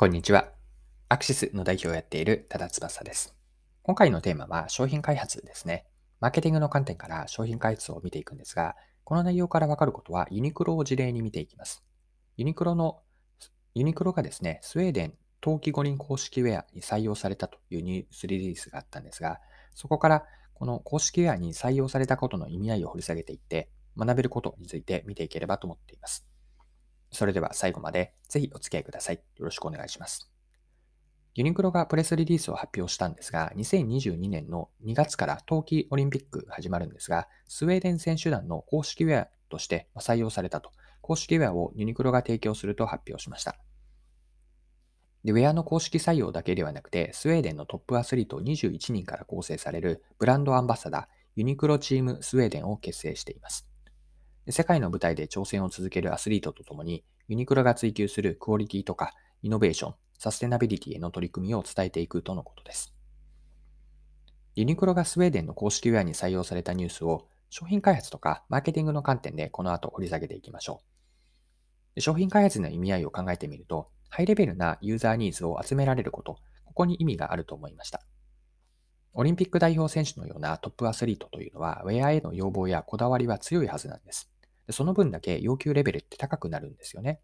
[0.00, 0.52] こんにちは。
[1.08, 3.34] アクシスの代表をやっている多田翼です。
[3.82, 5.86] 今回のテーマは商品開発ですね。
[6.20, 11.82] マーケティングの観点から商品開発を見ていくんですが、この内容からわかることはユニクロを事例に見ていきます。
[12.36, 13.00] ユニクロの、
[13.74, 19.40] ユニクロがですね、スウェーデン冬季五輪公式ウェアに採用されたというニュースリリースがあったんですが、
[19.74, 20.24] そこから
[20.54, 26.24] この公式ウェアに採用されたことの意味合いを掘り下げていって、学べることについて見ていければと思っています。
[27.10, 29.16] それでは最後までぜひお付き合いください。
[29.16, 30.30] よろしくお願いします。
[31.34, 43.56] ユニクロがプレスリリースを発表したんですが、2022年の2月から冬季オリンピック始まるんですが、スウェーデン選手団の公式ウェアとして採用されたと、公式ウェアをユニクロが提供すると発表しました。
[45.24, 53.68] でウェアの公式採用だけではなくて、スウェーデンのトップアスリート21人から構成されるブランドアンバサダー、ユニクロチームスウェーデンを結成しています。
[54.50, 62.94] 世界の舞台で挑戦を続けるアスリートとともに、ユニクロが追求するクオリティとかイノベーション、サステナビリティへの取り組みを伝えていくとのことです。
[64.54, 70.82] ユニクロがスウェーデンの公式ウェアに採用されたニュースを商品開発とかマーケティングの観点でこの後掘り下げていきましょ
[71.96, 72.00] う。
[72.00, 78.02] 商品開発の意味合いを考えてみると、ハイレベルなユーザーニーズを集められること、ここに意味があると思いました。
[79.14, 84.30] オリンピック代表選手のようなトップアスリートというのは、ウェアへの要望やこだわりは強いはずなんです。
[84.70, 87.20] その分だけ要求レベルって高くなるんですよね。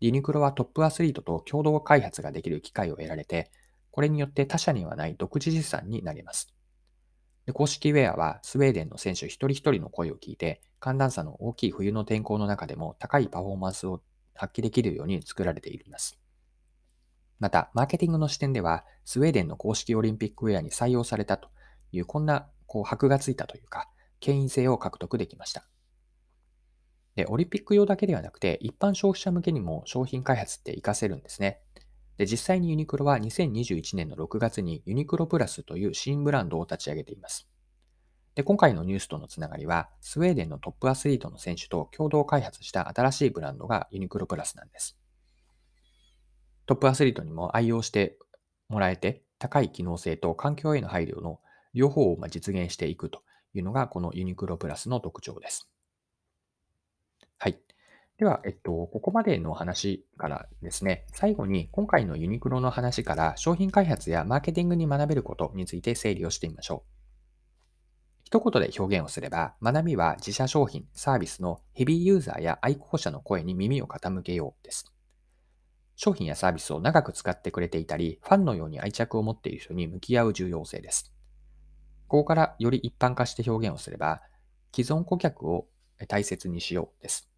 [0.00, 3.50] ユニクロはトップアスリートと共同開発ができる機会を得られて、
[3.90, 6.54] これによって他社にはない独自資産になります。
[7.46, 14.02] で公式ウェアはスウェーデンの選手一人一人の声を聞いて、寒暖差の大きい冬の天候の中でも高いパフォーマンスを
[14.34, 16.18] 発揮できるように作られています。
[17.38, 21.48] また、マーケティングの視点では、スウェーデンの公式オリンピックウェアに採用されたと
[21.92, 23.88] いう、こんなこう箔がついたというか、
[24.20, 25.68] 権威性を獲得できました。
[27.16, 31.60] で、オリンピック用だけではなくて、一般消費者向けにも商品開発って活かせるんですね。
[32.16, 37.48] で、実際にユニクロは2021年の6月にユニクロプラスという新ブランドを立ち上げています。
[38.34, 44.96] で、今回のニュースとのつながりは、スウェーデンのトップアスリートの選手と共同開発した新しいブランドがユニクロプラスなんです。
[46.66, 48.18] トップアスリートにも愛用して
[48.68, 51.40] もらえて、高い機能性と環境への配慮の
[51.74, 53.22] 両方を実現していくと
[53.52, 55.68] いうのが、このユニクロプラスの特徴です。
[57.38, 57.58] はい。
[58.18, 66.94] では、えっと、ここまでの話からですね、最後に今回のユニクロの話から商品開発やマーケティングに学べることについて整理をしてみましょう。
[68.24, 74.92] 一言で表現をすれば、学びは自社商品、サービスのヘビーユーザーや愛好者の声に耳を傾けようです。
[75.96, 81.12] 商品やサービスを長く使ってくれていたり、ファンのように愛着を持っている人に向き合う重要性です。
[82.08, 84.22] ここからより一般化して表現をすれば、
[84.74, 85.68] 既存顧客を
[86.08, 87.28] 大切にしようです。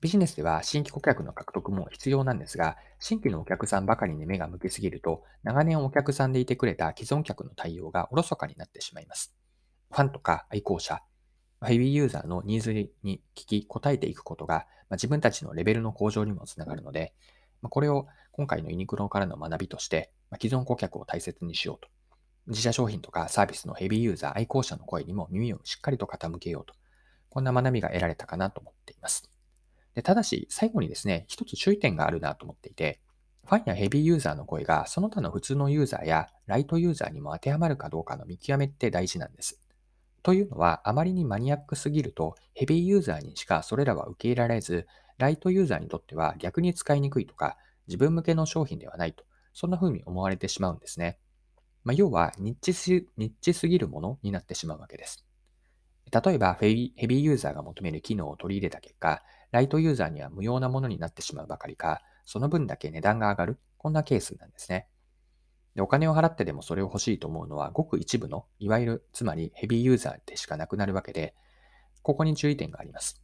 [0.00, 9.34] ビジネスでは新規顧客の獲得も必要なんですが、新規のお客さんばかりに目が向きすぎると、長年お客さんでいてくれた既存客の対応がおろそかになってしまいます。
[9.90, 11.00] ファンとか愛好者、
[11.64, 17.14] ヘビーユーザーのニーズに聞き答えていくことが、ま自分たちのレベルの向上にもつながるので、
[17.62, 21.88] まこれを今回のユニクロからの学びとして、ま既存顧客を大切にしようと。
[22.48, 26.74] 自社商品とかサービスのヘビーユーザー、愛好者の声にも耳をしっかりと傾けようと。
[27.34, 29.28] こんな学びが得られたかなと思っています。
[29.96, 33.00] でただし、最後にですね、一つ注意点があるなと思っていて、
[33.44, 39.60] ファンやヘビーユーザーの声がその他の普通のユーザーやライトユーザーにも当てはまるかどうかの見極めって大事なんです。
[40.22, 44.86] というのは、あまりにマニアックすぎると、ヘビーユーザーにしかそれらは受け入れられず、
[45.18, 47.58] ライトユーザーにとっては逆に使いにくいとか、
[47.88, 51.18] 自分向けの商品ではないと、そんな風に思われてしまうんですね。
[51.82, 55.26] まあ、要はニッチす、ニッチすぎるものになってしまうわけです。
[56.14, 64.86] 例えばヘビーユーザーが求める機能を取り入れた結果、ライトユーザーには無用なものになってしまうばかりか、その分だけ値段が上がる、こんなケースなんですね。
[65.74, 71.34] でお金を払ってでもそれを欲しいと思うのは、ごく一部の、いわゆる、つまりヘビーユーザーでしかなくなるわけで、
[72.02, 73.20] ここに注意点があります。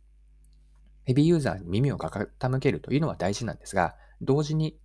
[1.04, 4.78] ヘビーユーザーに耳を傾けるというのは大事なんですが、同時に、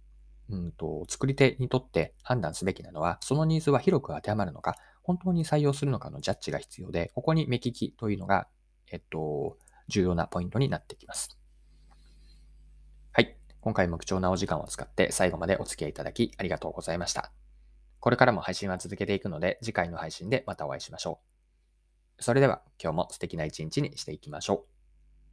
[0.50, 4.76] うんと、作り手にとって判断すべきなのは、そのニーズは広く当てはまるのか、
[5.06, 8.48] 本当に採用するのかのジャッジが必要で、ここに目利きというのが、
[8.92, 9.58] えっと、
[9.88, 11.38] 重要なポイントになってきます。
[13.12, 13.38] はい。
[13.62, 17.32] 今回も貴重なお時間を使って最後までお付き合いいただきありがとうございました。
[18.00, 21.20] これからも配信は続けていくので、次回の配信でまたお会いしましょ
[22.20, 22.24] う。
[22.24, 24.75] それでは今日も素敵な一日にしていきましょう。